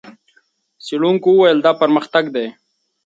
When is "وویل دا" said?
1.33-1.71